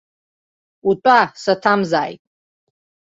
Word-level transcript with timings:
Утәа, 0.89 1.19
саҭамзааит! 1.41 2.21